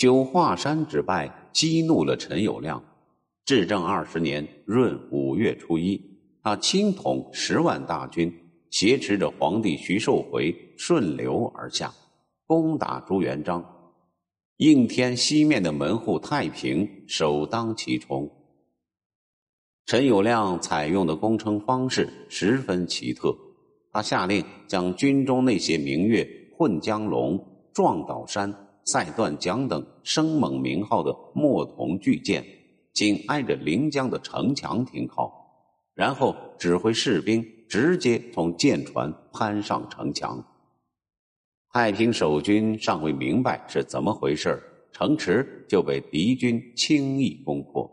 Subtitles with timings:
[0.00, 2.80] 九华山之败激怒了陈友谅。
[3.44, 6.02] 至正二十年闰五月初一，
[6.42, 8.32] 他亲统十万大军，
[8.70, 11.92] 挟持着皇帝徐寿回顺流而下，
[12.46, 13.62] 攻打朱元璋。
[14.56, 18.30] 应天西面的门户太平首当其冲。
[19.84, 23.36] 陈友谅采用的攻城方式十分奇特，
[23.92, 26.26] 他下令将军中那些明月、
[26.56, 27.38] 混江龙、
[27.74, 28.50] 撞倒山、
[28.90, 32.44] 赛段江等生猛名号的墨铜巨舰。
[32.92, 35.32] 紧挨着临江的城墙停靠，
[35.94, 40.44] 然后指挥士兵直接从舰船攀上城墙。
[41.72, 44.60] 太平守军尚未明白是怎么回事
[44.90, 47.88] 城池就被敌军轻易攻破。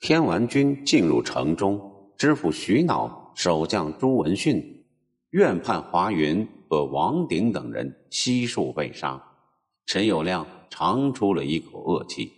[0.00, 1.80] 天完军进入城中，
[2.18, 4.84] 知府徐脑、守将朱文训、
[5.30, 9.25] 院判华云和王鼎等人悉数被杀。
[9.86, 12.32] 陈友谅长出了一口恶气。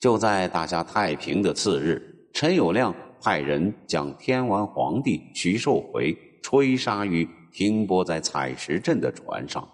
[0.00, 9.68] 就在大家太平的次日，陈友谅派人将天完皇帝徐寿回吹杀于停泊在采石镇的船上。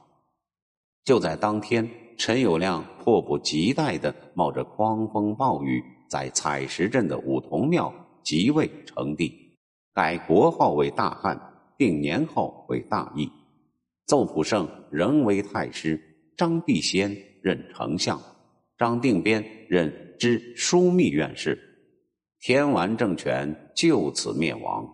[1.04, 1.88] 就在当天，
[2.19, 9.56] 陈友谅迫不及待地冒着狂风暴雨，在采石镇的五桐庙即位称帝，
[9.94, 11.41] 改国号为大汉，
[11.78, 13.30] 定年号为大义。
[14.06, 16.00] 奏普胜仍为太师，
[16.36, 18.20] 张必先任丞相，
[18.78, 20.04] 张定边任。
[20.18, 21.58] 知枢密院事，
[22.40, 24.88] 天完政权就此灭亡。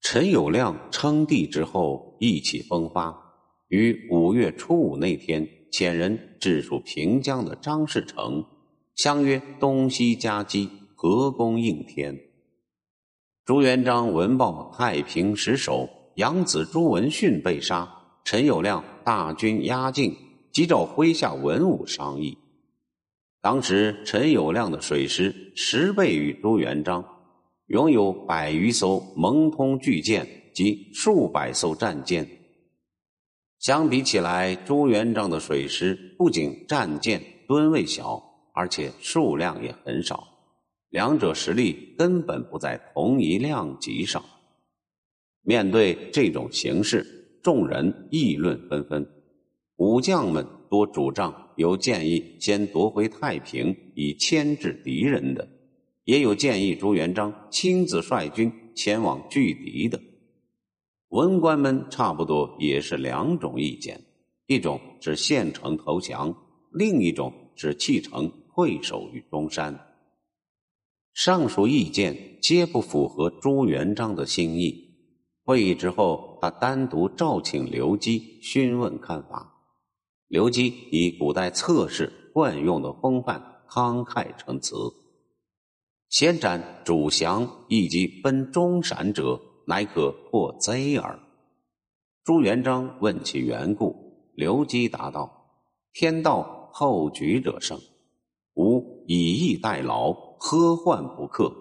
[0.00, 3.16] 陈友谅称帝之后意气风发，
[3.68, 8.44] 于五月初五那天遣人致属平江的张士诚，
[8.96, 12.18] 相约东西夹击，合攻应天。
[13.44, 17.88] 朱元璋闻报太平失守，养子朱文训被杀，
[18.24, 20.16] 陈友谅大军压境，
[20.50, 22.38] 急召麾下文武商议。
[23.40, 27.04] 当时陈友谅的水师十倍于朱元璋，
[27.66, 32.26] 拥有百余艘蒙通巨舰及数百艘战舰。
[33.58, 38.22] 相比起来，朱元璋的水师不仅战舰吨位小，
[38.54, 40.26] 而且数量也很少，
[40.88, 44.24] 两者实力根本不在同一量级上。
[45.42, 49.06] 面对这种形势，众人议论纷纷，
[49.76, 51.52] 武将们多主张。
[51.56, 55.46] 有建议先夺回太平以牵制敌人的，
[56.04, 60.00] 也有建议朱元璋亲自率军前往拒敌的。
[61.10, 64.00] 文官们差不多也是两种意见：
[64.46, 66.34] 一种是献城投降，
[66.72, 69.78] 另一种是弃城退守于中山。
[71.12, 74.83] 上述意见皆不符合朱元璋的心意。
[75.44, 79.52] 会议之后，他单独召请刘基询问看法。
[80.26, 84.74] 刘基以古代策士惯用的风范慷慨陈词
[86.08, 91.20] ：“先斩主降，以及奔中山者，乃可破贼耳。”
[92.24, 93.94] 朱元璋问其缘故，
[94.34, 95.60] 刘基答道
[95.92, 97.78] ：“天道后举者胜，
[98.54, 101.54] 吾以逸待劳，何患不克。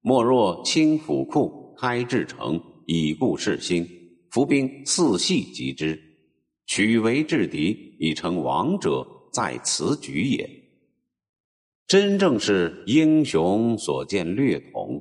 [0.00, 3.86] 莫若清府库，开至城，以固士心，
[4.32, 5.96] 伏兵四系击之。”
[6.66, 10.48] 取为制敌，已成王者，在此举也。
[11.86, 15.00] 真正是英雄所见略同。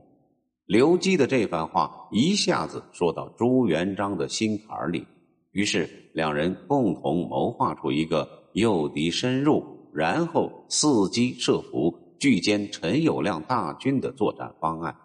[0.65, 5.05] 刘基的这番话一下子说到朱元璋的心坎里，
[5.51, 9.63] 于是两人共同谋划出一个诱敌深入，
[9.93, 14.95] 然后伺机设伏，拒歼陈友谅大军的作战方案。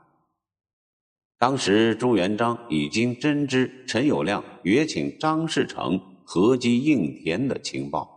[1.44, 6.00] 当时朱元璋已经真知陈友谅约请张士诚。
[6.24, 8.08] 合击应田的情报，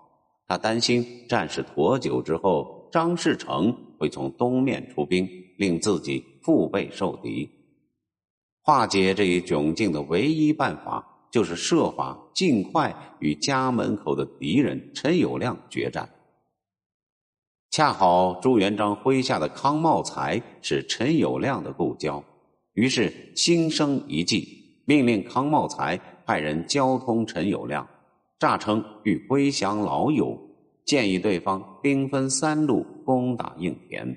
[0.48, 5.28] 他担心战事妥久之后，张士诚会从东面出兵，
[5.58, 7.50] 令自己腹背受敌。
[8.62, 16.10] 化解这一窘境的唯一办法，就是设法尽快与家门口的敌人陈友谅决战。
[17.72, 22.24] 恰好朱元璋麾下的康茂才是陈友谅的故交，
[22.78, 24.48] 于是心生一计，
[24.86, 25.98] 命令康茂才
[26.28, 27.84] 派人交通陈友谅。
[28.38, 30.40] 诈称欲归降老友，
[30.86, 34.16] 建议对方兵分三路攻打应田，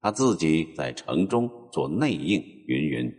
[0.00, 3.12] 他自己在城中做内应，云云。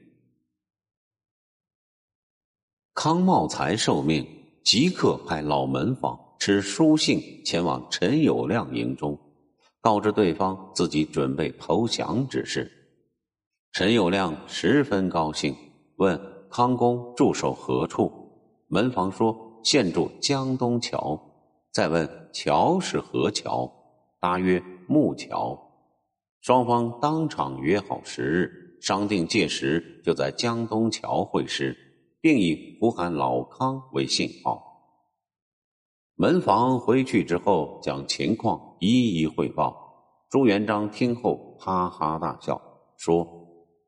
[2.93, 4.25] 康茂才受命，
[4.63, 9.19] 即刻派老门房持书信前往陈友谅营中，
[9.81, 12.71] 告知对方自己准备投降之事。
[13.77, 15.55] 陈友谅十分高兴，
[15.97, 16.19] 问
[16.49, 18.11] 康公驻守何处，
[18.69, 19.37] 门房说。
[19.63, 21.19] 现住江东桥，
[21.71, 23.71] 再问桥是何桥，
[24.19, 25.55] 答曰木桥。
[26.41, 31.77] 双方当场约好时日，商定届时就在江东桥会师，
[32.19, 34.59] 并以呼喊老康为信号。
[36.15, 39.77] 门房回去之后，将情况一一汇报。
[40.31, 42.59] 朱元璋听后哈哈大笑，
[42.97, 43.23] 说：“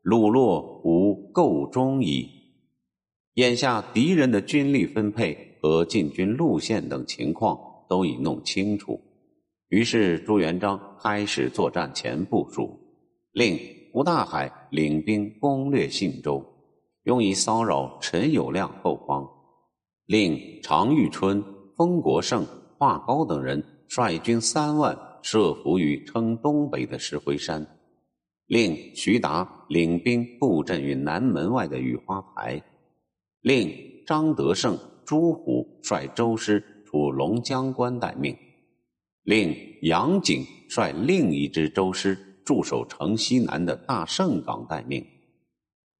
[0.10, 2.28] 鲁洛无够忠矣。”
[3.36, 7.58] 眼下敌人的军力分配和进军路线等情况
[7.88, 9.00] 都已弄清楚，
[9.70, 12.78] 于是朱元璋开始作战前部署，
[13.32, 13.58] 令
[13.94, 16.44] 胡大海领兵攻略信州，
[17.04, 19.24] 用以骚扰陈友谅后方；
[20.08, 21.44] 令常遇春、
[21.78, 22.46] 封国胜、
[22.78, 27.64] 华高等人率军三万设伏于称东北的石灰山；
[28.50, 32.60] 令徐达领兵布阵于南门外的雨花台。
[33.42, 33.72] 令
[34.08, 34.76] 张德胜、
[35.06, 38.34] 朱虎率周师出龙江关待命；
[39.22, 45.04] 令杨景率另一支周师驻守城西南的大胜港待命；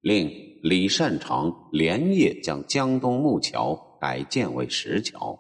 [0.02, 0.28] 令
[0.64, 5.40] 李善长连夜将江东木桥改建为石桥。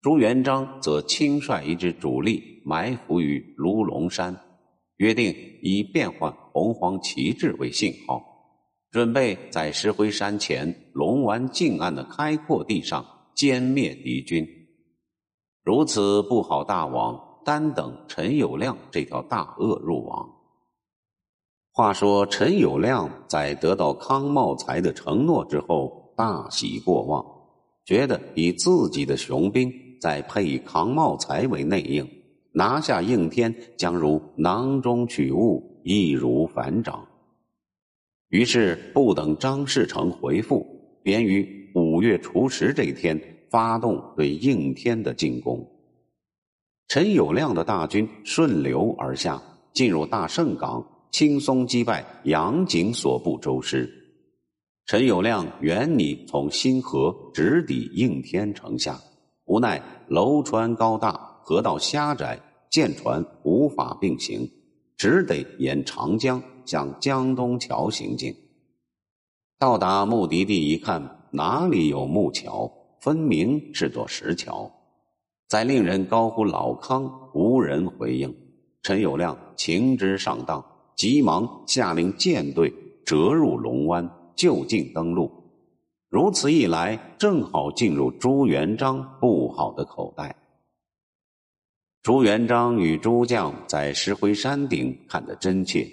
[0.00, 4.36] 朱元璋则亲率一支主力埋伏于卢龙山，
[5.02, 8.22] 约定以变换红黄旗帜为信号。
[8.92, 13.04] 准备在石灰山前龙湾近岸的开阔地上
[13.34, 14.46] 歼灭敌军，
[15.64, 20.30] 如此不好大网，单等陈友谅这条大鳄入网。
[21.72, 27.24] 话说陈友谅在得到康茂才的承诺之后，大喜过望，
[27.84, 32.08] 觉得以自己的雄兵，再配以康茂才为内应，
[32.52, 37.06] 拿下应天将如囊中取物，易如反掌。
[38.28, 40.66] 于是不等张士诚回复，
[41.02, 43.20] 便于五月初十这天
[43.50, 45.66] 发动对应天的进攻。
[46.88, 53.90] 陈友谅的大军顺流而下，进入大胜港，轻松击败杨景所部周师。
[54.86, 58.98] 陈友谅原拟从新河直抵应天城下，
[59.46, 62.40] 无奈楼川高大，河道狭窄，
[62.70, 64.50] 舰船无法并行，
[64.96, 66.42] 只得沿长江。
[66.64, 68.32] 向江东桥行进，
[69.58, 74.70] 到达目的地一看，哪里有木桥，分明是座石桥。
[75.48, 78.32] 在令人高呼“老康”，无人回应。
[78.80, 80.64] 陈友谅情知上当，
[80.94, 82.72] 急忙下令舰队
[83.04, 85.28] 折入龙湾，就近登陆。
[86.08, 90.36] 如此一来，正好进入朱元璋不好的口袋。
[92.02, 95.88] 朱元璋与诸将在石灰山顶看得真切。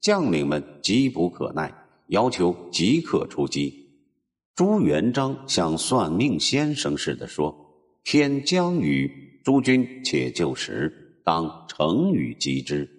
[0.00, 1.72] 将领们急不可耐，
[2.08, 3.72] 要求即刻出击。
[4.56, 7.54] 朱元璋像算命先生似的说
[8.02, 12.90] ：“天将雨，诸君且就时，当乘雨击之。”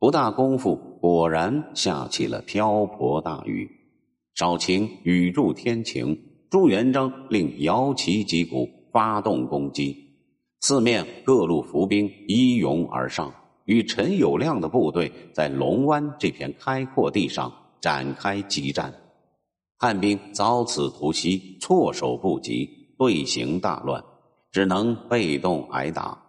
[0.00, 3.70] 不大功夫，果然下起了瓢泼大雨。
[4.34, 6.20] 少顷雨助天晴，
[6.50, 10.09] 朱元璋令摇旗击鼓，发动攻击。
[10.60, 13.34] 四面各路伏兵一拥而上。
[13.66, 18.92] 与陈友谅的部队在龙湾这片开阔地上展开激战，
[19.78, 22.68] 汉兵遭此突袭，措手不及，
[22.98, 24.02] 队形大乱，
[24.50, 26.20] 只能被动挨打。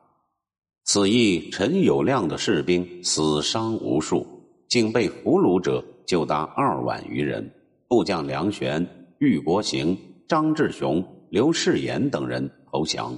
[0.84, 4.28] 此役，陈友谅的士兵死伤无数，
[4.68, 7.52] 竟被俘虏者就达二万余人。
[7.88, 13.18] 部将梁玄、郁国行、张志雄、刘世炎等人投降，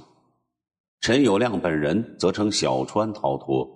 [1.04, 3.68] 陈友谅本人则乘小船逃脱。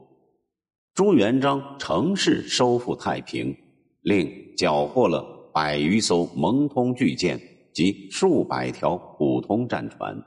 [0.94, 3.54] 朱元璋乘势收复太平，
[4.00, 7.38] 令缴获了百余艘蒙通巨舰
[7.74, 10.18] 及数百条普通战船。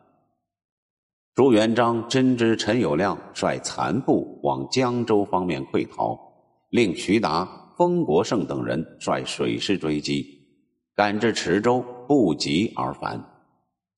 [1.34, 6.16] 朱元璋真知陈友谅率残部往江州方面溃逃，
[6.70, 10.24] 令徐达、封国胜等人率水师追击，
[10.96, 13.31] 赶至池州不及而返。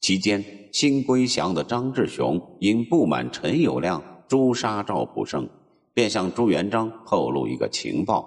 [0.03, 0.43] 期间，
[0.74, 5.48] 新归降的张志雄因不满陈友谅诛杀赵普胜。
[5.93, 8.25] 便向朱元璋透露一个情报，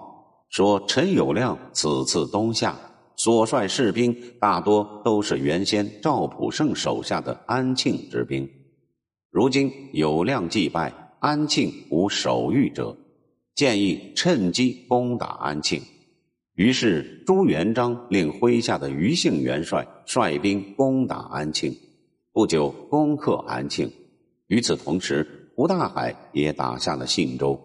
[0.49, 2.75] 说陈友谅此次东下
[3.15, 8.49] 所率士兵大多都是原先赵普胜手下的安庆之兵，
[9.29, 12.97] 如今友谅既败，安庆无守御者，
[13.53, 15.79] 建议趁机攻打安庆。
[16.57, 21.73] 于是朱元璋令麾下的余姓元帅率兵攻打安庆，
[22.33, 23.89] 不久攻克安庆。
[24.47, 25.25] 与此同时。
[25.57, 27.59] 胡大海也打下了信州，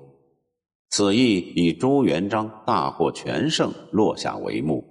[0.89, 4.83] 此役以朱元璋大获全胜落下帷幕。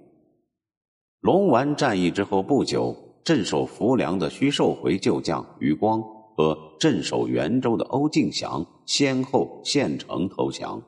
[1.18, 6.00] 龙丸战役之后不久，镇守浮梁的徐寿回旧将余光
[6.36, 10.80] 和镇守袁州的欧敬祥先后献城投降。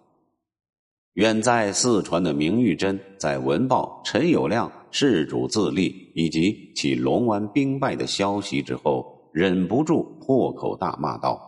[1.14, 11.40] 远在四川的明玉珍在闻报陈友谅弑主自立以及其龙湾兵败的消息之后，忍不住破口大骂道：“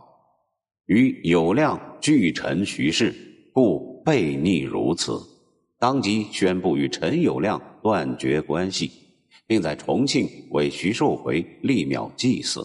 [0.87, 3.13] 与友谅拒臣徐氏，
[3.53, 5.21] 故悖逆如此。”
[5.81, 8.89] 当即宣布与陈友谅断绝关系，
[9.49, 12.65] 并在重庆为徐寿回立庙祭祀。